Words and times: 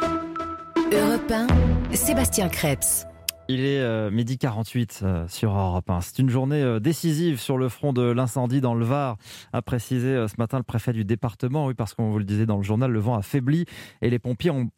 Europe 0.00 1.30
1, 1.30 1.46
Sébastien 1.94 2.48
Krebs. 2.48 3.06
Il 3.48 3.60
est 3.60 3.80
euh, 3.80 4.10
midi 4.10 4.38
48 4.38 5.00
euh, 5.02 5.28
sur 5.28 5.50
Europe 5.52 5.88
1. 5.88 6.00
C'est 6.00 6.18
une 6.18 6.30
journée 6.30 6.62
euh, 6.62 6.80
décisive 6.80 7.38
sur 7.38 7.58
le 7.58 7.68
front 7.68 7.92
de 7.92 8.02
l'incendie 8.02 8.60
dans 8.60 8.74
le 8.74 8.84
Var, 8.84 9.16
a 9.52 9.62
précisé 9.62 10.26
ce 10.28 10.34
matin 10.38 10.56
le 10.56 10.62
préfet 10.62 10.92
du 10.92 11.04
département. 11.04 11.66
Oui, 11.66 11.74
parce 11.74 11.94
qu'on 11.94 12.10
vous 12.10 12.18
le 12.18 12.24
disait 12.24 12.46
dans 12.46 12.56
le 12.56 12.62
journal, 12.62 12.90
le 12.90 13.00
vent 13.00 13.14
a 13.14 13.22
faibli 13.22 13.66
et 14.02 14.10
les 14.10 14.18
pompiers 14.18 14.50
ont 14.50 14.70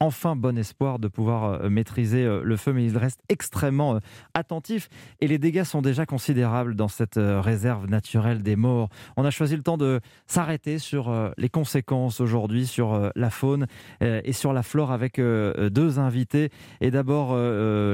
enfin 0.00 0.36
bon 0.36 0.56
espoir 0.58 0.98
de 0.98 1.08
pouvoir 1.08 1.44
euh, 1.44 1.70
maîtriser 1.70 2.24
euh, 2.24 2.42
le 2.42 2.56
feu, 2.56 2.72
mais 2.72 2.84
il 2.86 2.96
reste 2.96 3.20
extrêmement 3.28 3.96
euh, 3.96 3.98
attentif 4.34 4.88
et 5.20 5.28
les 5.28 5.38
dégâts 5.38 5.64
sont 5.64 5.82
déjà 5.82 6.06
considérables 6.06 6.74
dans 6.74 6.88
cette 6.88 7.18
réserve 7.18 7.86
naturelle 7.86 8.42
des 8.42 8.56
morts. 8.56 8.88
On 9.16 9.24
a 9.24 9.30
choisi 9.30 9.56
le 9.56 9.62
temps 9.62 9.76
de 9.76 10.00
s'arrêter 10.26 10.78
sur 10.78 11.32
les 11.36 11.48
conséquences 11.48 12.20
aujourd'hui 12.20 12.66
sur 12.66 13.10
la 13.14 13.30
faune 13.30 13.66
et 14.00 14.32
sur 14.32 14.52
la 14.52 14.62
flore 14.62 14.92
avec 14.92 15.18
deux 15.18 15.98
invités. 15.98 16.50
Et 16.80 16.90
d'abord 16.90 17.30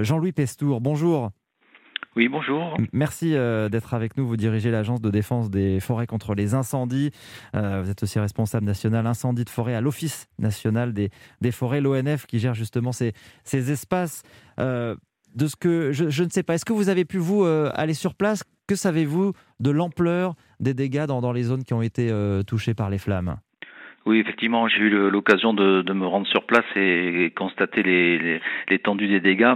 Jean-Louis 0.02 0.32
Pestour, 0.32 0.80
bonjour. 0.80 1.30
Oui, 2.14 2.28
bonjour. 2.28 2.76
Merci 2.92 3.34
euh, 3.34 3.70
d'être 3.70 3.94
avec 3.94 4.18
nous. 4.18 4.26
Vous 4.26 4.36
dirigez 4.36 4.70
l'Agence 4.70 5.00
de 5.00 5.10
défense 5.10 5.50
des 5.50 5.80
forêts 5.80 6.06
contre 6.06 6.34
les 6.34 6.52
incendies. 6.52 7.10
Euh, 7.56 7.80
vous 7.82 7.90
êtes 7.90 8.02
aussi 8.02 8.18
responsable 8.18 8.66
national 8.66 9.06
incendie 9.06 9.44
de 9.44 9.50
forêt 9.50 9.74
à 9.74 9.80
l'Office 9.80 10.28
national 10.38 10.92
des, 10.92 11.10
forêts, 11.52 11.80
l'ONF, 11.80 12.26
qui 12.26 12.38
gère 12.38 12.54
justement 12.54 12.92
ces, 12.92 13.14
ces 13.44 13.70
espaces. 13.70 14.22
Euh, 14.60 14.94
de 15.34 15.46
ce 15.46 15.56
que 15.56 15.92
je, 15.92 16.22
ne 16.22 16.28
sais 16.28 16.42
pas, 16.42 16.54
est-ce 16.54 16.66
que 16.66 16.74
vous 16.74 16.90
avez 16.90 17.06
pu 17.06 17.16
vous 17.16 17.44
aller 17.44 17.94
sur 17.94 18.14
place? 18.14 18.44
Que 18.66 18.74
savez-vous 18.76 19.32
de 19.60 19.70
l'ampleur 19.70 20.34
des 20.60 20.74
dégâts 20.74 21.06
dans, 21.06 21.32
les 21.32 21.44
zones 21.44 21.64
qui 21.64 21.72
ont 21.72 21.80
été 21.80 22.12
touchées 22.46 22.74
par 22.74 22.90
les 22.90 22.98
flammes? 22.98 23.38
Oui, 24.04 24.18
effectivement, 24.18 24.66
j'ai 24.66 24.80
eu 24.80 25.10
l'occasion 25.10 25.54
de, 25.54 25.92
me 25.92 26.06
rendre 26.06 26.26
sur 26.26 26.44
place 26.44 26.64
et, 26.74 27.32
constater 27.36 28.42
l'étendue 28.68 29.06
des 29.06 29.20
dégâts. 29.20 29.54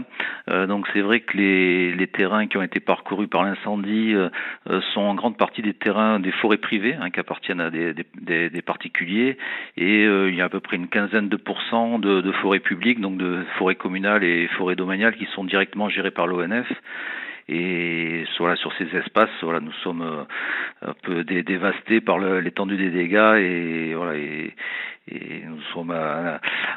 Euh, 0.48 0.66
donc 0.66 0.86
c'est 0.92 1.00
vrai 1.00 1.20
que 1.20 1.36
les, 1.36 2.06
terrains 2.06 2.46
qui 2.46 2.56
ont 2.56 2.62
été 2.62 2.78
parcourus 2.78 3.26
par 3.26 3.42
l'incendie 3.42 4.14
euh, 4.14 4.28
euh, 4.70 4.80
sont 4.94 5.00
en 5.00 5.14
grande 5.14 5.36
partie 5.36 5.60
des 5.60 5.74
terrains 5.74 6.20
des 6.20 6.30
forêts 6.30 6.56
privées 6.56 6.94
hein, 6.94 7.10
qui 7.10 7.18
appartiennent 7.18 7.60
à 7.60 7.70
des 7.70 8.62
particuliers 8.64 9.36
et 9.76 10.04
il 10.04 10.34
y 10.34 10.40
a 10.40 10.44
à 10.44 10.48
peu 10.48 10.60
près 10.60 10.76
une 10.76 10.86
quinzaine 10.86 11.28
de 11.28 11.36
pourcents 11.36 11.98
de, 11.98 12.20
de 12.20 12.32
forêts 12.32 12.60
publiques, 12.60 13.00
donc 13.00 13.18
de 13.18 13.44
forêts 13.58 13.74
communales 13.74 14.22
et 14.22 14.46
forêts 14.56 14.76
domaniales 14.76 15.16
qui 15.16 15.26
sont 15.34 15.44
directement 15.44 15.88
gérées 15.88 16.12
par 16.12 16.28
l'ONF. 16.28 16.72
Et 17.48 18.24
voilà, 18.38 18.56
sur 18.56 18.72
ces 18.76 18.84
espaces, 18.96 19.30
voilà, 19.42 19.60
nous 19.60 19.72
sommes 19.84 20.02
euh, 20.02 20.24
un 20.82 20.94
peu 21.02 21.24
dévastés 21.24 22.00
par 22.00 22.18
l'étendue 22.18 22.76
des 22.76 22.90
dégâts 22.90 23.36
et 23.38 23.94
voilà 23.94 24.16
et, 24.16 24.54
nous 25.08 25.62
sommes 25.72 25.94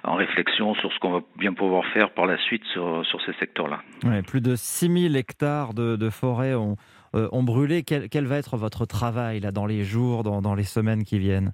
en 0.03 0.16
réflexion 0.16 0.75
sur 0.75 0.94
ce 0.94 1.00
qu'on 1.00 1.09
va 1.09 1.22
bien 1.40 1.53
pouvoir 1.53 1.84
faire 1.94 2.12
par 2.12 2.28
la 2.28 2.38
suite 2.38 2.64
sur, 2.66 3.03
ces 3.25 3.34
secteurs-là. 3.40 3.81
Plus 4.28 4.40
de 4.40 4.56
6000 4.56 5.16
hectares 5.16 5.73
de, 5.73 5.95
de 5.95 6.09
forêt 6.12 6.53
ont, 6.53 6.75
euh, 7.16 7.28
ont 7.31 7.42
brûlé. 7.42 7.81
Quel, 7.81 8.25
va 8.25 8.38
être 8.38 8.56
votre 8.56 8.86
travail 8.86 9.40
là, 9.40 9.52
dans 9.52 9.66
les 9.66 9.84
jours, 9.84 10.22
dans 10.22 10.53
les 10.53 10.64
semaines 10.64 11.03
qui 11.03 11.17
viennent? 11.17 11.53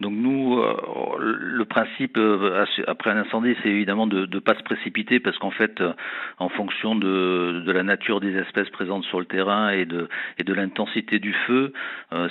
Donc 0.00 0.14
nous, 0.14 0.58
euh, 0.58 1.16
le 1.18 1.64
principe 1.66 2.16
euh, 2.16 2.64
après 2.86 3.10
un 3.10 3.18
incendie, 3.18 3.54
c'est 3.62 3.68
évidemment 3.68 4.06
de 4.06 4.24
ne 4.24 4.38
pas 4.38 4.54
se 4.54 4.62
précipiter 4.62 5.20
parce 5.20 5.36
qu'en 5.36 5.50
fait, 5.50 5.78
euh, 5.82 5.92
en 6.38 6.48
fonction 6.48 6.94
de, 6.94 7.62
la 7.66 7.82
nature 7.82 8.20
des 8.20 8.34
espèces 8.36 8.70
présentes 8.70 9.04
sur 9.04 9.20
le 9.20 9.26
terrain 9.26 9.70
et 9.70 9.84
de, 9.84 10.08
l'intensité 10.48 11.20
du 11.20 11.32
feu, 11.46 11.72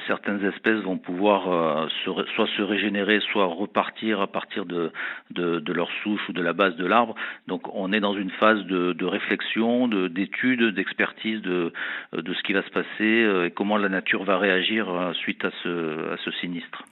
certaines 0.07 0.43
espèces 0.45 0.81
vont 0.81 0.97
pouvoir 0.97 1.87
soit 2.03 2.47
se 2.57 2.61
régénérer, 2.61 3.21
soit 3.31 3.45
repartir 3.45 4.19
à 4.19 4.27
partir 4.27 4.65
de, 4.65 4.91
leur 5.37 5.89
souche 6.03 6.27
ou 6.27 6.33
de 6.33 6.41
la 6.41 6.51
base 6.51 6.75
de 6.75 6.85
l'arbre. 6.85 7.15
Donc 7.47 7.73
on 7.73 7.93
est 7.93 8.01
dans 8.01 8.13
une 8.13 8.31
phase 8.31 8.65
de, 8.65 9.05
réflexion, 9.05 9.87
d'étude, 9.87 10.75
d'expertise 10.75 11.41
de, 11.41 11.71
ce 12.13 12.43
qui 12.43 12.51
va 12.51 12.63
se 12.63 12.71
passer 12.71 13.45
et 13.45 13.51
comment 13.51 13.77
la 13.77 13.89
nature 13.89 14.25
va 14.25 14.37
réagir 14.37 14.87
suite 15.13 15.45
à 15.45 15.51
ce, 15.63 16.31
sinistre. 16.41 16.83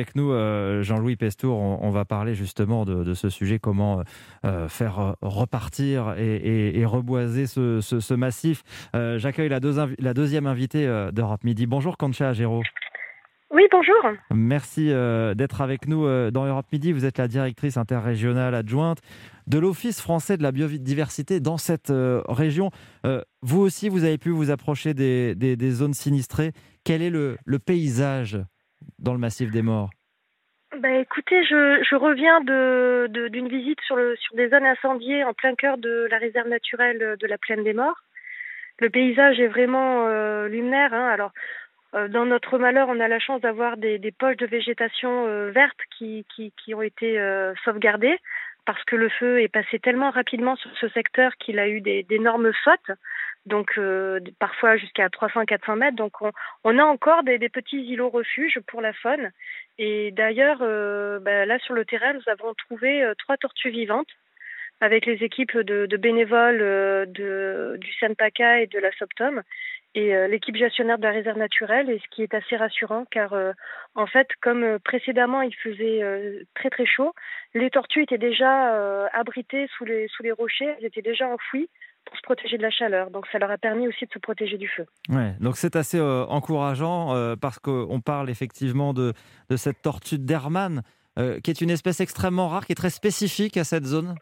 Avec 0.00 0.16
nous, 0.16 0.32
euh, 0.32 0.82
Jean-Louis 0.82 1.16
Pestour. 1.16 1.58
On, 1.58 1.90
va 1.90 2.06
parler 2.06 2.34
justement 2.34 2.86
de, 2.86 3.12
ce 3.12 3.28
sujet, 3.28 3.58
comment 3.58 4.02
euh, 4.46 4.66
faire 4.66 5.14
repartir 5.20 6.14
et, 6.16 6.82
reboiser 6.86 7.46
ce, 7.46 8.14
massif. 8.14 8.62
Euh, 8.96 9.18
j'accueille 9.18 9.50
la, 9.50 9.60
deuxième 9.60 10.46
invitée 10.46 10.86
d'Europe 11.12 11.44
Midi. 11.44 11.66
Bonjour, 11.66 11.98
Concha 11.98 12.30
Agero. 12.30 12.62
Oui, 13.52 13.62
bonjour. 13.70 13.94
Merci 14.30 14.86
d'être 15.34 15.60
avec 15.60 15.86
nous 15.86 16.06
dans 16.30 16.46
Europe 16.46 16.66
Midi. 16.72 16.92
Vous 16.92 17.04
êtes 17.04 17.18
la 17.18 17.28
directrice 17.28 17.76
interrégionale 17.76 18.54
adjointe 18.54 19.00
de 19.48 19.58
l'Office 19.58 20.00
français 20.00 20.38
de 20.38 20.42
la 20.42 20.52
biodiversité 20.52 21.40
dans 21.40 21.58
cette 21.58 21.92
région. 22.28 22.70
vous 23.42 23.60
aussi, 23.60 23.90
vous 23.90 24.04
avez 24.04 24.16
pu 24.16 24.30
vous 24.30 24.50
approcher 24.50 24.94
des, 24.94 25.70
zones 25.72 25.94
sinistrées. 25.94 26.52
Quel 26.84 27.02
est 27.02 27.10
le 27.10 27.58
paysage 27.58 28.38
dans 28.98 29.12
le 29.12 29.18
massif 29.18 29.50
des 29.50 29.62
morts 29.62 29.90
bah, 30.78 30.92
écoutez, 30.92 31.44
je, 31.44 31.96
reviens 31.96 32.40
de, 32.42 33.28
d'une 33.32 33.48
visite 33.48 33.80
sur, 33.80 33.96
le, 33.96 34.14
sur 34.14 34.36
des 34.36 34.48
zones 34.48 34.64
incendiées 34.64 35.24
en 35.24 35.34
plein 35.34 35.56
cœur 35.56 35.78
de 35.78 36.06
la 36.08 36.18
réserve 36.18 36.46
naturelle 36.46 37.16
de 37.18 37.26
la 37.26 37.38
Plaine 37.38 37.64
des 37.64 37.72
Morts. 37.72 37.98
Le 38.78 38.88
paysage 38.88 39.40
est 39.40 39.48
vraiment 39.48 40.06
euh, 40.06 40.46
luminaire. 40.46 40.94
Hein. 40.94 41.08
Alors, 41.08 41.32
euh, 41.94 42.08
dans 42.08 42.24
notre 42.24 42.58
malheur, 42.58 42.88
on 42.88 43.00
a 43.00 43.08
la 43.08 43.18
chance 43.18 43.40
d'avoir 43.40 43.76
des, 43.76 43.98
poches 44.16 44.36
de 44.36 44.46
végétation 44.46 45.26
euh, 45.26 45.50
verte 45.50 45.78
qui, 45.98 46.24
qui, 46.34 46.52
qui, 46.62 46.74
ont 46.74 46.82
été 46.82 47.18
euh, 47.18 47.52
sauvegardées 47.64 48.16
parce 48.66 48.82
que 48.84 48.96
le 48.96 49.08
feu 49.08 49.40
est 49.40 49.48
passé 49.48 49.78
tellement 49.78 50.10
rapidement 50.10 50.56
sur 50.56 50.70
ce 50.78 50.88
secteur 50.88 51.36
qu'il 51.36 51.58
a 51.58 51.68
eu 51.68 51.80
d'énormes 51.80 52.52
sautes 52.64 52.90
donc 53.46 53.72
euh, 53.78 54.20
parfois 54.38 54.76
jusqu'à 54.76 55.08
300-400 55.08 55.76
mètres. 55.76 55.96
Donc 55.96 56.12
on, 56.64 56.78
a 56.78 56.84
encore 56.84 57.22
des, 57.22 57.38
petits 57.48 57.82
îlots 57.82 58.10
refuges 58.10 58.60
pour 58.66 58.80
la 58.80 58.92
faune. 58.92 59.30
Et 59.78 60.10
d'ailleurs, 60.12 60.58
euh, 60.60 61.18
bah, 61.20 61.46
là 61.46 61.58
sur 61.60 61.74
le 61.74 61.84
terrain, 61.84 62.12
nous 62.12 62.28
avons 62.28 62.54
trouvé 62.54 63.02
euh, 63.02 63.14
trois 63.18 63.36
tortues 63.36 63.70
vivantes 63.70 64.10
avec 64.82 65.04
les 65.04 65.22
équipes 65.22 65.58
de, 65.58 65.96
bénévoles 65.96 66.58
de, 67.12 67.76
du 67.78 67.92
Sanpaka 67.94 68.62
et 68.62 68.66
de 68.66 68.78
la 68.78 68.90
Soptom 68.92 69.42
et 69.94 70.28
l'équipe 70.28 70.56
gestionnaire 70.56 70.98
de 70.98 71.02
la 71.02 71.10
réserve 71.10 71.38
naturelle, 71.38 71.90
et 71.90 71.98
ce 71.98 72.14
qui 72.14 72.22
est 72.22 72.34
assez 72.34 72.56
rassurant 72.56 73.04
car 73.10 73.34
en 73.94 74.06
fait, 74.06 74.28
comme 74.40 74.78
précédemment 74.84 75.42
il 75.42 75.54
faisait 75.56 76.00
très 76.54 76.70
très 76.70 76.86
chaud, 76.86 77.12
les 77.54 77.70
tortues 77.70 78.02
étaient 78.02 78.18
déjà 78.18 79.08
abritées 79.12 79.66
sous 79.76 79.84
les, 79.84 80.06
sous 80.08 80.22
les 80.22 80.32
rochers, 80.32 80.76
elles 80.78 80.86
étaient 80.86 81.02
déjà 81.02 81.26
enfouies 81.28 81.68
pour 82.04 82.16
se 82.16 82.22
protéger 82.22 82.56
de 82.56 82.62
la 82.62 82.70
chaleur. 82.70 83.10
Donc 83.10 83.26
ça 83.30 83.38
leur 83.38 83.50
a 83.50 83.58
permis 83.58 83.86
aussi 83.88 84.06
de 84.06 84.12
se 84.12 84.18
protéger 84.18 84.58
du 84.58 84.68
feu. 84.68 84.86
Ouais, 85.08 85.34
donc 85.40 85.56
c'est 85.56 85.76
assez 85.76 85.98
euh, 85.98 86.24
encourageant 86.26 87.14
euh, 87.14 87.36
parce 87.36 87.58
qu'on 87.58 88.00
parle 88.00 88.30
effectivement 88.30 88.92
de, 88.92 89.12
de 89.48 89.56
cette 89.56 89.82
tortue 89.82 90.18
d'Hermann, 90.18 90.82
euh, 91.18 91.40
qui 91.40 91.50
est 91.50 91.60
une 91.60 91.70
espèce 91.70 92.00
extrêmement 92.00 92.48
rare, 92.48 92.66
qui 92.66 92.72
est 92.72 92.76
très 92.76 92.90
spécifique 92.90 93.56
à 93.56 93.64
cette 93.64 93.84
zone. 93.84 94.14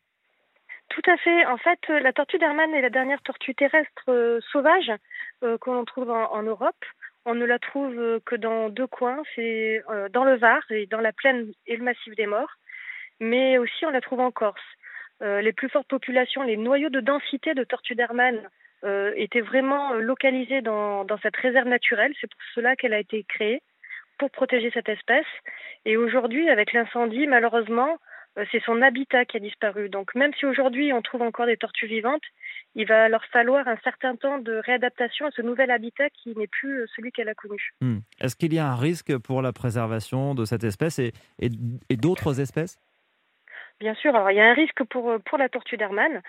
Tout 0.99 1.11
à 1.13 1.17
fait. 1.17 1.47
En 1.47 1.59
fait, 1.59 1.79
la 1.89 2.13
tortue 2.13 2.39
d'Hermann 2.39 2.75
est 2.75 2.81
la 2.81 2.91
dernière 2.91 3.23
tortue 3.23 3.55
terrestre 3.55 4.41
sauvage 4.51 4.91
qu'on 5.61 5.85
trouve 5.85 6.11
en, 6.11 6.43
Europe. 6.43 6.85
On 7.25 7.37
ne 7.37 7.45
la 7.45 7.61
trouve 7.61 8.21
que 8.27 8.35
dans 8.35 8.69
deux 8.69 8.89
coins, 8.89 9.23
c'est 9.37 9.85
dans 10.13 10.25
le 10.25 10.37
Var 10.37 10.61
et 10.71 10.87
dans 10.87 11.01
la 11.01 11.13
plaine 11.13 11.53
et 11.69 11.77
le 11.77 11.85
massif 11.85 12.17
des 12.17 12.27
Morts, 12.27 12.51
mais 13.21 13.59
aussi 13.59 13.87
on 13.87 13.91
la 13.91 14.01
trouve 14.01 14.19
en 14.19 14.33
Corse. 14.33 14.61
Euh, 15.23 15.41
les 15.41 15.53
plus 15.53 15.69
fortes 15.69 15.87
populations, 15.87 16.43
les 16.43 16.57
noyaux 16.57 16.91
de 16.91 17.01
densité 17.01 17.55
de 17.55 17.63
tortues 17.63 17.95
d'Hermann 17.95 18.41
euh, 18.85 19.13
étaient 19.15 19.41
vraiment 19.41 19.93
euh, 19.93 20.01
localisés 20.01 20.63
dans 20.63 21.07
cette 21.23 21.37
réserve 21.37 21.69
naturelle. 21.69 22.13
C'est 22.21 22.31
pour 22.31 22.41
cela 22.57 22.75
qu'elle 22.75 22.95
a 22.95 22.99
été 22.99 23.25
créée, 23.29 23.63
pour 24.19 24.31
protéger 24.33 24.73
cette 24.75 24.89
espèce. 24.89 25.27
Et 25.85 25.97
aujourd'hui, 25.97 26.51
avec 26.51 26.73
l'incendie, 26.73 27.29
malheureusement, 27.29 27.99
c'est 28.51 28.63
son 28.65 28.83
habitat 28.83 29.25
qui 29.25 29.37
a 29.37 29.41
disparu. 29.41 29.89
Donc 29.89 30.15
même 30.15 30.33
si 30.35 30.47
aujourd'hui 30.47 30.93
on 30.93 31.03
trouve 31.03 31.23
encore 31.23 31.47
des 31.47 31.57
tortues 31.57 31.87
vivantes, 31.87 32.23
il 32.75 32.87
va 32.87 33.09
leur 33.09 33.25
falloir 33.27 33.67
un 33.67 33.77
certain 33.85 34.17
temps 34.17 34.39
de 34.39 34.61
réadaptation 34.65 35.27
à 35.27 35.31
ce 35.31 35.43
nouvel 35.43 35.71
habitat 35.71 36.11
qui 36.11 36.37
n'est 36.37 36.47
plus 36.47 36.87
celui 36.95 37.13
qu'elle 37.13 37.29
a 37.29 37.35
connu. 37.35 37.73
Hmm. 37.81 37.99
Est-ce 38.21 38.37
qu'il 38.37 38.55
y 38.55 38.59
a 38.59 38.67
un 38.67 38.77
risque 38.77 39.17
pour 39.19 39.43
la 39.43 39.53
préservation 39.53 40.35
de 40.35 40.45
cette 40.45 40.65
espèce 40.65 40.99
et, 40.99 41.13
et 41.41 41.97
d'autres 41.97 42.41
espèces? 42.41 42.79
Bien 43.81 43.95
sûr, 43.95 44.15
alors 44.15 44.31
il 44.31 44.37
y 44.37 44.41
a 44.41 44.51
un 44.51 44.55
risque 44.55 44.83
pour, 44.85 45.11
euh, 45.11 45.19
pour 45.19 45.39
la 45.39 45.49
tortue 45.49 45.77
d'Hermann, 45.77 46.21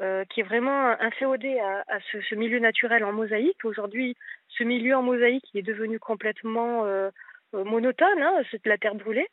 euh, 0.00 0.24
qui 0.24 0.40
est 0.40 0.42
vraiment 0.42 0.88
inféodé 1.00 1.58
à, 1.60 1.84
à 1.88 2.00
ce, 2.10 2.20
ce, 2.20 2.34
milieu 2.34 2.58
naturel 2.58 3.04
en 3.04 3.12
mosaïque. 3.12 3.64
Aujourd'hui, 3.64 4.16
ce 4.48 4.64
milieu 4.64 4.96
en 4.96 5.02
mosaïque 5.02 5.48
est 5.54 5.62
devenu 5.62 5.98
complètement 5.98 6.84
euh, 6.84 7.10
euh 7.54 7.64
monotone, 7.64 8.22
hein, 8.22 8.42
c'est 8.50 8.62
de 8.64 8.68
la 8.68 8.76
terre 8.76 8.96
brûlée. 8.96 9.28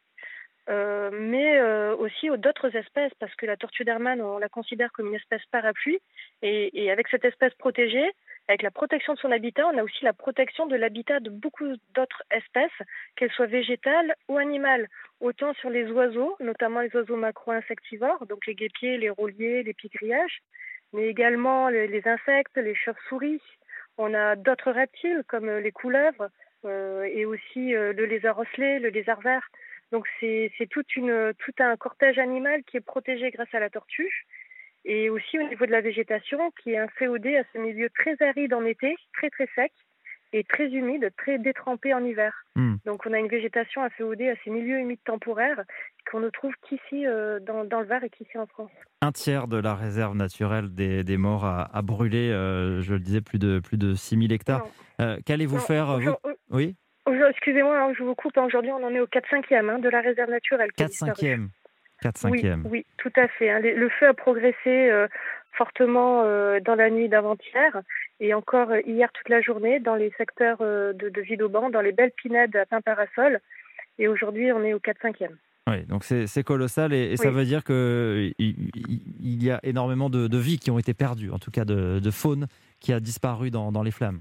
Euh, 0.69 1.09
mais 1.11 1.59
euh, 1.59 1.93
aussi 1.97 2.29
d'autres 2.37 2.73
espèces, 2.75 3.11
parce 3.19 3.35
que 3.35 3.45
la 3.45 3.57
tortue 3.57 3.83
d'Hermann, 3.83 4.21
on 4.21 4.37
la 4.37 4.47
considère 4.47 4.91
comme 4.93 5.07
une 5.07 5.15
espèce 5.15 5.45
parapluie, 5.51 5.99
et, 6.41 6.89
avec 6.89 7.07
cette 7.09 7.25
espèce 7.25 7.53
protégée, 7.55 8.09
avec 8.47 8.61
la 8.61 8.71
protection 8.71 9.13
de 9.13 9.19
son 9.19 9.31
habitat, 9.31 9.67
on 9.67 9.77
a 9.77 9.83
aussi 9.83 10.03
la 10.05 10.13
protection 10.13 10.65
de 10.65 10.75
l'habitat 10.75 11.19
de 11.19 11.29
beaucoup 11.29 11.65
d'autres 11.93 12.23
espèces, 12.31 12.71
qu'elles 13.15 13.31
soient 13.31 13.45
végétales 13.45 14.15
ou 14.29 14.37
animales. 14.37 14.87
Autant 15.19 15.53
sur 15.55 15.69
les 15.69 15.89
oiseaux, 15.91 16.35
notamment 16.39 16.79
les 16.79 16.95
oiseaux 16.95 17.15
macro-insectivores, 17.17 18.25
donc 18.27 18.45
les 18.45 18.55
guépiers, 18.55 18.97
les 18.97 19.09
rouliers, 19.09 19.63
les 19.63 19.73
pigrillages, 19.73 20.41
mais 20.93 21.07
également 21.07 21.69
les, 21.69 22.07
insectes, 22.07 22.57
les 22.57 22.75
chauves-souris. 22.75 23.41
On 23.97 24.13
a 24.13 24.35
d'autres 24.35 24.71
reptiles 24.71 25.23
comme 25.27 25.49
les 25.49 25.71
couleuvres 25.71 26.29
euh, 26.65 27.03
et 27.03 27.25
aussi 27.25 27.71
le 27.71 28.05
lézard 28.05 28.39
osselé, 28.39 28.79
le 28.79 28.89
lézard 28.89 29.21
vert. 29.21 29.47
Donc 29.93 30.07
c'est 30.19 30.51
tout 30.69 30.83
un 31.59 31.77
cortège 31.77 32.17
animal 32.17 32.63
qui 32.63 32.77
est 32.77 32.81
protégé 32.81 33.29
grâce 33.29 33.53
à 33.53 33.59
la 33.59 33.69
tortue. 33.69 34.25
Et 34.85 35.09
aussi 35.09 35.39
au 35.39 35.47
niveau 35.47 35.65
de 35.65 35.71
la 35.71 35.79
végétation, 35.79 36.51
qui 36.61 36.71
est 36.71 36.77
un 36.77 36.87
COD 36.99 37.27
à 37.27 37.43
ce 37.53 37.59
milieu 37.59 37.89
très 37.91 38.17
aride 38.21 38.53
en 38.53 38.65
été, 38.65 38.97
très 39.13 39.29
très 39.29 39.47
sec, 39.55 39.71
et 40.33 40.43
très 40.43 40.67
humide, 40.69 41.11
très 41.15 41.37
détrempé 41.37 41.93
en 41.93 42.03
hiver. 42.03 42.33
Hmm. 42.55 42.75
Donc 42.85 43.05
on 43.05 43.13
a 43.13 43.19
une 43.19 43.27
végétation 43.27 43.83
à 43.83 43.89
FEOD 43.91 44.21
à 44.23 44.33
ces 44.43 44.49
milieux 44.49 44.79
humides 44.79 45.03
temporaires 45.05 45.61
qu'on 46.11 46.19
ne 46.19 46.29
trouve 46.29 46.53
qu'ici 46.67 47.05
euh, 47.05 47.39
dans, 47.39 47.63
dans, 47.63 47.79
le 47.79 47.85
Var 47.85 48.03
et 48.03 48.09
qu'ici 48.09 48.37
en 48.37 48.47
France. 48.47 48.71
Un 49.01 49.11
tiers 49.11 49.47
de 49.47 49.57
la 49.57 49.75
réserve 49.75 50.15
naturelle 50.15 50.73
des, 50.73 51.03
des 51.03 51.17
morts 51.17 51.45
a, 51.45 51.81
brûlé, 51.83 52.31
euh, 52.31 52.81
je 52.81 52.93
le 52.93 52.99
disais, 52.99 53.21
plus 53.21 53.37
de, 53.39 53.59
plus 53.59 53.77
de 53.77 53.93
6000 53.93 54.33
hectares. 54.33 54.65
Euh, 54.99 55.17
qu'allez-vous 55.25 55.59
faire 55.59 55.99
Oui? 56.49 56.75
Excusez-moi, 57.07 57.77
hein, 57.79 57.93
je 57.97 58.03
vous 58.03 58.15
coupe. 58.15 58.37
Aujourd'hui, 58.37 58.71
on 58.71 58.83
en 58.83 58.93
est 58.93 58.99
au 58.99 59.07
4-5e 59.07 59.69
hein, 59.69 59.79
de 59.79 59.89
la 59.89 60.01
réserve 60.01 60.29
naturelle. 60.29 60.69
4-5e 60.77 61.47
4 62.01 62.29
oui, 62.29 62.43
oui, 62.65 62.85
tout 62.97 63.13
à 63.15 63.29
fait. 63.29 63.49
Hein. 63.49 63.59
Le 63.61 63.87
feu 63.87 64.07
a 64.07 64.13
progressé 64.13 64.91
fortement 65.53 66.23
dans 66.59 66.75
la 66.75 66.89
nuit 66.89 67.07
d'avant-hier 67.07 67.81
et 68.23 68.33
encore 68.33 68.71
euh, 68.71 68.81
hier 68.85 69.11
toute 69.11 69.29
la 69.29 69.41
journée 69.41 69.79
dans 69.79 69.95
les 69.95 70.11
secteurs 70.17 70.57
euh, 70.61 70.93
de, 70.93 71.09
de 71.09 71.21
Vidauban, 71.21 71.69
dans 71.69 71.81
les 71.81 71.91
belles 71.91 72.11
pinèdes 72.11 72.55
à 72.55 72.65
Pin-Parasol. 72.65 73.39
Et 73.99 74.07
aujourd'hui, 74.07 74.51
on 74.51 74.63
est 74.63 74.73
au 74.73 74.79
4-5e. 74.79 75.29
Oui, 75.67 75.85
donc 75.85 76.03
c'est 76.03 76.43
colossal 76.43 76.93
et, 76.93 77.15
ça 77.15 77.31
veut 77.31 77.45
dire 77.45 77.63
qu'il 77.63 78.33
il 78.37 79.43
y 79.43 79.49
a 79.49 79.61
énormément 79.63 80.09
de, 80.09 80.27
de, 80.27 80.37
vies 80.37 80.59
qui 80.59 80.71
ont 80.71 80.79
été 80.79 80.93
perdues, 80.93 81.31
en 81.31 81.39
tout 81.39 81.51
cas 81.51 81.63
de, 81.63 81.99
de 81.99 82.11
faune 82.11 82.47
qui 82.81 82.91
a 82.91 82.99
disparu 82.99 83.49
dans, 83.49 83.71
dans 83.71 83.81
les 83.81 83.91
flammes. 83.91 84.19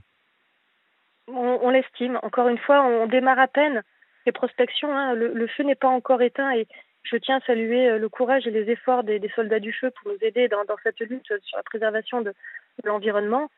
On, 1.62 1.70
l'estime. 1.70 2.18
Encore 2.22 2.48
une 2.48 2.58
fois, 2.58 2.82
on 2.84 3.06
démarre 3.06 3.38
à 3.38 3.48
peine 3.48 3.82
les 4.26 4.32
prospections. 4.32 4.94
Hein. 4.96 5.14
Le, 5.14 5.46
feu 5.46 5.62
n'est 5.62 5.74
pas 5.74 5.88
encore 5.88 6.22
éteint 6.22 6.50
et 6.52 6.66
je 7.02 7.16
tiens 7.16 7.38
à 7.38 7.46
saluer 7.46 7.88
euh, 7.88 7.98
le 7.98 8.08
courage 8.08 8.46
et 8.46 8.50
les 8.50 8.70
efforts 8.70 9.02
des, 9.02 9.18
des 9.18 9.30
soldats 9.30 9.58
du 9.58 9.72
feu 9.72 9.90
pour 9.90 10.12
nous 10.12 10.18
aider 10.20 10.48
dans, 10.48 10.64
dans 10.64 10.76
cette 10.82 11.00
lutte 11.00 11.26
sur 11.26 11.56
la 11.56 11.62
préservation 11.62 12.20
de 12.20 12.32
l'environnement. 12.84 13.48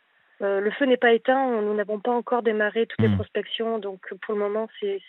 Euh, 0.43 0.61
le 0.61 0.71
feu 0.73 0.87
n'est 0.87 0.97
pas 0.97 1.13
éteint, 1.13 1.61
nous 1.61 1.75
n'avons 1.75 2.01
pas 2.01 2.11
encore 2.11 2.43
démarré 2.43 2.87
toutes 2.87 3.01
les 3.01 3.09
hmm. 3.09 3.17
prospections, 3.17 3.79
donc 3.79 4.01
pour 4.23 4.35
le 4.35 4.41
moment, 4.41 4.69
c'est, 4.81 5.01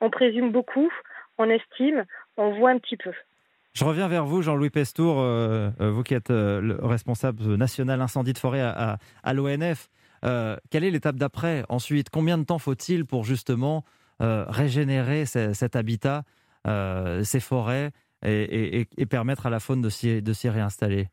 on 0.00 0.10
présume 0.10 0.50
beaucoup, 0.50 0.90
on 1.36 1.50
estime, 1.50 2.04
on 2.36 2.52
voit 2.58 2.70
un 2.70 2.78
petit 2.78 2.96
peu. 2.96 3.12
Je 3.74 3.84
reviens 3.84 4.08
vers 4.08 4.24
vous, 4.24 4.40
Jean-Louis 4.42 4.70
Pestour, 4.70 5.20
euh, 5.20 5.70
vous 5.78 6.02
qui 6.02 6.14
êtes 6.14 6.30
le 6.30 6.78
responsable 6.80 7.56
national 7.56 8.00
incendie 8.00 8.32
de 8.32 8.38
forêt 8.38 8.62
à, 8.62 8.98
l'ONF. 9.34 9.88
Quelle 10.22 10.84
est 10.84 10.90
l'étape 10.90 11.16
d'après 11.16 11.64
Ensuite, 11.68 12.10
combien 12.10 12.38
de 12.38 12.44
temps 12.44 12.58
faut-il 12.58 13.04
pour 13.04 13.24
justement 13.24 13.84
régénérer 14.20 15.26
cet 15.26 15.76
habitat, 15.76 16.24
ces 16.64 17.40
forêts, 17.40 17.90
et, 18.24 18.86
permettre 19.08 19.46
à 19.46 19.50
la 19.50 19.60
faune 19.60 19.82
de 19.82 19.88
s'y 19.90 20.48
réinstaller? 20.48 21.08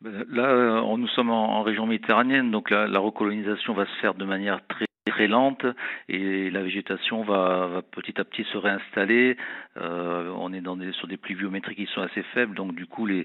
Ben, 0.00 0.24
là, 0.30 0.44
euh, 0.44 0.96
nous 0.96 1.08
sommes 1.08 1.30
en, 1.30 1.62
région 1.62 1.86
méditerranéenne, 1.86 2.52
donc 2.52 2.70
la, 2.70 2.86
recolonisation 3.00 3.74
va 3.74 3.84
se 3.84 4.00
faire 4.00 4.14
de 4.14 4.24
manière 4.24 4.64
très 4.68 4.86
très 5.08 5.26
lente 5.26 5.64
et 6.08 6.50
la 6.50 6.62
végétation 6.62 7.22
va, 7.24 7.82
petit 7.90 8.20
à 8.20 8.24
petit 8.24 8.44
se 8.44 8.58
réinstaller. 8.58 9.36
Euh, 9.78 10.30
on 10.36 10.52
est 10.52 10.60
dans 10.60 10.76
des, 10.76 10.92
sur 10.92 11.08
des 11.08 11.16
pluviométries 11.16 11.74
qui 11.74 11.86
sont 11.86 12.02
assez 12.02 12.22
faibles, 12.34 12.54
donc 12.54 12.74
du 12.74 12.86
coup 12.86 13.06
le, 13.06 13.24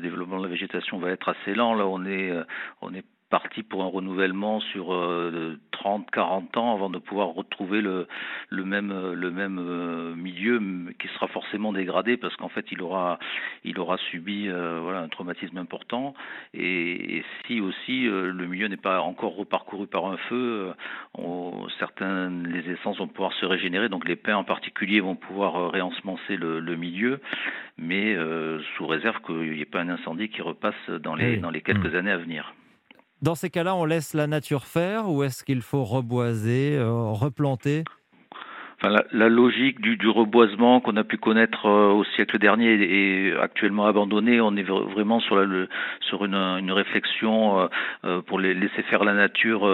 développement 0.00 0.38
de 0.38 0.44
la 0.44 0.48
végétation 0.48 0.98
va 0.98 1.10
être 1.10 1.28
assez 1.28 1.54
lent. 1.54 1.74
Là 1.74 1.86
on 1.86 2.06
est 2.06 2.30
euh, 2.30 2.44
on 2.80 2.94
est 2.94 3.04
parti 3.32 3.62
pour 3.62 3.82
un 3.82 3.86
renouvellement 3.86 4.60
sur 4.60 4.88
30-40 4.88 4.92
euh, 4.92 6.60
ans 6.60 6.74
avant 6.74 6.90
de 6.90 6.98
pouvoir 6.98 7.28
retrouver 7.28 7.80
le, 7.80 8.06
le 8.50 8.64
même, 8.66 8.92
le 9.14 9.30
même 9.30 9.58
euh, 9.58 10.14
milieu 10.14 10.60
qui 10.98 11.08
sera 11.08 11.28
forcément 11.28 11.72
dégradé 11.72 12.18
parce 12.18 12.36
qu'en 12.36 12.50
fait 12.50 12.66
il 12.70 12.82
aura, 12.82 13.18
il 13.64 13.78
aura 13.78 13.96
subi 14.10 14.48
euh, 14.48 14.80
voilà, 14.82 15.00
un 15.00 15.08
traumatisme 15.08 15.56
important 15.56 16.12
et, 16.52 17.24
si 17.46 17.62
aussi 17.62 18.02
le 18.04 18.46
milieu 18.46 18.68
n'est 18.68 18.76
pas 18.76 19.00
encore 19.00 19.34
reparcouru 19.34 19.86
par 19.86 20.06
un 20.06 20.18
feu, 20.28 20.72
on, 21.14 21.66
certaines 21.78 22.46
les 22.48 22.70
essences 22.70 22.98
vont 22.98 23.08
pouvoir 23.08 23.32
se 23.34 23.46
régénérer, 23.46 23.88
donc 23.88 24.06
les 24.06 24.16
pins 24.16 24.36
en 24.36 24.44
particulier 24.44 25.00
vont 25.00 25.16
pouvoir 25.16 25.70
réensemencer 25.70 26.36
le, 26.36 26.60
le 26.60 26.76
milieu, 26.76 27.20
mais 27.78 28.14
sous 28.76 28.86
réserve 28.86 29.20
qu'il 29.22 29.52
n'y 29.52 29.60
ait 29.60 29.64
pas 29.64 29.80
un 29.80 29.88
incendie 29.88 30.28
qui 30.28 30.42
repasse 30.42 30.90
dans 31.00 31.14
les, 31.14 31.38
dans 31.38 31.50
les 31.50 31.62
quelques 31.62 31.92
mmh. 31.94 31.96
années 31.96 32.10
à 32.10 32.18
venir. 32.18 32.52
Dans 33.22 33.36
ces 33.36 33.50
cas-là, 33.50 33.76
on 33.76 33.84
laisse 33.84 34.14
la 34.14 34.26
nature 34.26 34.64
faire 34.64 35.08
ou 35.08 35.22
est-ce 35.22 35.44
qu'il 35.44 35.62
faut 35.62 35.84
reboiser, 35.84 36.76
euh, 36.76 37.12
replanter? 37.12 37.84
La, 38.82 39.28
logique 39.28 39.80
du, 39.80 40.08
reboisement 40.08 40.80
qu'on 40.80 40.96
a 40.96 41.04
pu 41.04 41.18
connaître 41.18 41.66
euh, 41.66 41.92
au 41.92 42.02
siècle 42.02 42.40
dernier 42.40 42.72
est 42.72 43.36
actuellement 43.38 43.86
abandonnée. 43.86 44.40
On 44.40 44.56
est 44.56 44.64
vraiment 44.64 45.20
sur, 45.20 45.40
une, 45.40 46.72
réflexion 46.72 47.68
euh, 48.04 48.22
pour 48.22 48.40
laisser 48.40 48.82
faire 48.90 49.04
la 49.04 49.14
nature, 49.14 49.68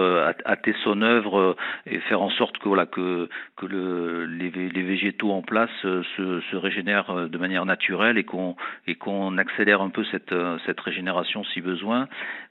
hâter 0.45 0.75
son 0.83 1.01
œuvre 1.01 1.55
et 1.87 1.97
faire 2.01 2.21
en 2.21 2.29
sorte 2.29 2.59
que, 2.59 3.27
les, 3.65 4.83
végétaux 4.83 5.31
en 5.31 5.41
place 5.41 5.71
se, 5.81 6.55
régénèrent 6.55 7.27
de 7.27 7.37
manière 7.39 7.65
naturelle 7.65 8.19
et 8.19 8.25
qu'on 8.25 9.37
accélère 9.39 9.81
un 9.81 9.89
peu 9.89 10.05
cette 10.11 10.79
régénération 10.81 11.43
si 11.45 11.61
besoin 11.61 12.07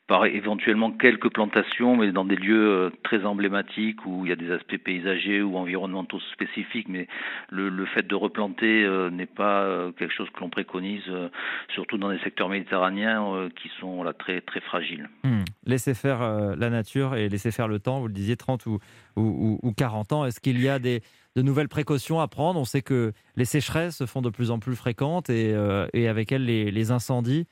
par 0.09 0.25
éventuellement 0.25 0.91
quelques 0.91 1.31
plantations, 1.31 1.97
mais 1.97 2.13
dans 2.13 2.25
des 2.25 2.35
lieux 2.35 2.67
euh, 2.67 2.91
très 3.05 3.27
emblématiques 3.27 4.05
où 4.07 4.25
il 4.25 4.31
y 4.31 4.33
a 4.33 4.37
des 4.37 4.51
aspects 4.51 4.79
paysagers 4.79 5.43
ou 5.43 5.59
environnementaux 5.59 6.19
spécifiques. 6.33 6.89
Mais 6.89 7.07
le, 7.51 7.85
fait 7.85 8.07
de 8.07 8.15
replanter 8.15 8.85
euh, 8.85 9.11
n'est 9.11 9.27
pas 9.27 9.65
euh, 9.65 9.93
quelque 9.93 10.15
chose 10.15 10.29
que 10.35 10.41
l'on 10.41 10.49
préconise, 10.49 11.05
surtout 11.75 11.99
dans 11.99 12.09
les 12.09 12.19
secteurs 12.21 12.49
méditerranéens 12.49 13.49
qui 13.61 13.71
sont 13.81 14.03
là, 14.03 14.15
très, 14.15 14.41
très 14.41 14.61
fragiles. 14.61 15.11
Hmm. 15.25 15.43
Laissez 15.67 15.93
faire 15.93 16.21
la 16.57 16.71
nature 16.71 17.15
et 17.15 17.29
laisser 17.29 17.51
faire 17.51 17.69
le 17.69 17.79
temps, 17.79 18.01
vous 18.01 18.09
le 18.09 18.15
disiez, 18.15 18.37
30 18.37 18.65
ou, 18.65 18.79
ou, 19.17 19.59
ou 19.63 19.73
40 19.73 20.13
ans. 20.13 20.25
Est-ce 20.25 20.41
qu'il 20.41 20.61
y 20.63 20.69
a 20.71 20.79
des, 20.79 21.03
de 21.37 21.43
nouvelles 21.43 21.69
précautions 21.69 22.19
à 22.21 22.29
prendre? 22.29 22.59
On 22.59 22.65
sait 22.65 22.83
que 22.83 23.13
les 23.37 23.45
sécheresses 23.45 23.99
se 23.99 24.07
font 24.07 24.23
de 24.23 24.31
plus 24.31 24.51
en 24.51 24.59
plus 24.59 24.75
fréquentes 24.75 25.29
et, 25.29 25.55
avec 26.09 26.33
elles 26.33 26.47
les, 26.47 26.71
les 26.71 26.91
incendies. 26.93 27.47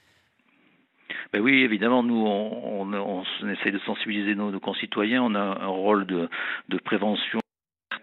Ben 1.37 1.43
oui, 1.43 1.65
évidemment, 1.65 2.03
nous, 2.03 2.25
on, 2.27 2.91
on, 2.95 3.25
de 3.71 3.79
sensibiliser 3.81 4.35
nos, 4.35 4.59
concitoyens. 4.59 5.23
On 5.23 5.35
a 5.35 5.39
un 5.39 5.67
rôle 5.67 6.07
de 6.07 6.79
prévention 6.83 7.41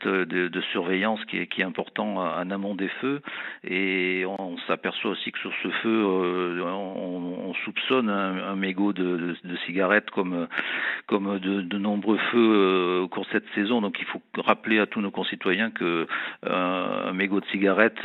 de, 0.06 0.48
de, 0.48 0.62
surveillance 0.72 1.24
qui 1.26 1.38
est, 1.38 1.64
important 1.64 2.18
en 2.18 2.52
amont 2.52 2.76
des 2.76 2.90
feux. 3.02 3.22
Et 3.64 4.24
on, 4.28 4.58
s'aperçoit 4.68 5.12
aussi 5.12 5.32
que 5.32 5.40
sur 5.40 5.52
ce 5.62 5.68
feu 5.82 6.04
euh, 6.06 6.62
on, 6.64 7.50
on, 7.50 7.54
soupçonne 7.66 8.10
un, 8.10 8.52
un 8.52 8.56
mégot 8.56 8.94
de, 8.94 9.36
de, 9.44 9.56
cigarettes 9.66 10.10
comme 10.12 10.48
comme 11.08 11.40
de, 11.40 11.78
nombreux 11.78 12.18
feux 12.32 12.54
euh, 12.56 13.02
au 13.02 13.08
cours 13.08 13.26
de 13.26 13.32
cette 13.32 13.50
saison. 13.56 13.82
Donc 13.82 13.98
il 14.00 14.06
faut 14.06 14.22
rappeler 14.38 14.80
à 14.80 14.86
tous 14.86 15.02
nos 15.02 15.12
concitoyens 15.12 15.72
que 15.72 16.08
euh, 16.46 17.10
un 17.10 17.14
mégot 17.14 17.40
de 17.40 17.46
cigarette 17.48 18.00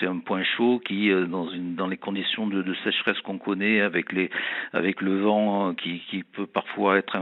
c'est 0.00 0.06
un 0.06 0.18
point 0.18 0.42
chaud 0.56 0.80
qui 0.84 1.10
dans 1.10 1.48
dans 1.76 1.86
les 1.86 1.96
conditions 1.96 2.46
de, 2.46 2.74
sécheresse 2.84 3.20
qu'on 3.20 3.38
connaît 3.38 3.80
avec 3.80 4.12
les 4.12 4.30
avec 4.72 5.00
le 5.00 5.20
vent 5.20 5.74
qui, 5.74 6.00
qui 6.10 6.22
peut 6.22 6.46
parfois 6.46 6.98
être 6.98 7.16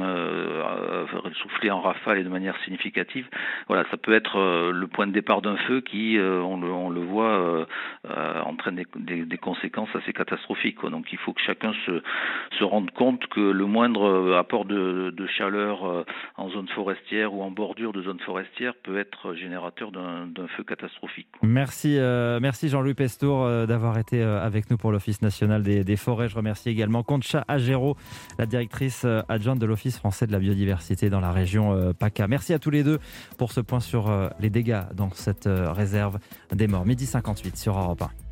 soufflé 1.42 1.70
en 1.70 1.80
rafale 1.80 2.18
et 2.18 2.24
de 2.24 2.28
manière 2.28 2.56
significative. 2.64 3.28
Voilà 3.68 3.84
ça 3.90 3.96
peut 4.04 4.14
être 4.14 4.38
euh, 4.38 4.70
le 4.70 4.86
point 4.86 5.06
de 5.06 5.12
départ 5.12 5.42
d'un 5.42 5.56
feu 5.56 5.80
qui, 5.80 6.18
euh, 6.18 6.40
on 6.40 6.90
le, 6.90 7.00
voit, 7.00 7.66
euh, 8.06 8.42
entraîne 8.44 8.82
des, 8.96 9.38
conséquences 9.38 9.88
assez 9.94 10.12
catastrophiques. 10.12 10.80
Donc 10.84 11.06
il 11.12 11.18
faut 11.18 11.32
que 11.32 11.40
chacun 11.40 11.72
se, 11.86 12.64
rende 12.64 12.90
compte 12.92 13.26
que 13.28 13.40
le 13.40 13.66
moindre 13.66 14.34
apport 14.38 14.64
de, 14.64 15.12
chaleur 15.36 16.04
en 16.36 16.48
zone 16.50 16.68
forestière 16.68 17.34
ou 17.34 17.42
en 17.42 17.50
bordure 17.50 17.92
de 17.92 18.02
zone 18.02 18.20
forestière 18.20 18.74
peut 18.82 18.98
être 18.98 19.34
générateur 19.34 19.90
d'un 19.90 20.46
feu 20.56 20.62
catastrophique. 20.62 21.26
Merci, 21.42 21.98
merci 22.40 22.68
Jean-Louis 22.68 22.94
Pestour 22.94 23.66
d'avoir 23.66 23.98
été 23.98 24.22
avec 24.22 24.70
nous 24.70 24.76
pour 24.76 24.92
l'Office 24.92 25.22
national 25.22 25.62
des, 25.62 25.96
forêts. 25.96 26.28
Je 26.28 26.36
remercie 26.36 26.68
également 26.68 27.02
Concha 27.02 27.44
Agéro, 27.48 27.96
la 28.38 28.46
directrice 28.46 29.06
adjointe 29.28 29.58
de 29.58 29.66
l'Office 29.66 29.98
français 29.98 30.26
de 30.26 30.32
la 30.32 30.38
biodiversité 30.38 31.10
dans 31.10 31.20
la 31.20 31.32
région 31.32 31.92
PACA. 31.98 32.28
Merci 32.28 32.52
à 32.52 32.58
tous 32.58 32.70
les 32.70 32.82
deux 32.82 32.98
pour 33.38 33.52
ce 33.52 33.60
point 33.60 33.80
sur 33.80 33.93
euh, 33.94 34.28
les 34.40 34.50
dégâts 34.50 34.82
dans 34.94 35.10
cette 35.12 35.46
euh, 35.46 35.72
réserve 35.72 36.18
des 36.52 36.66
morts. 36.66 36.84
Midi 36.84 37.06
58 37.06 37.56
sur 37.56 37.78
Europe 37.78 38.02
1. 38.02 38.24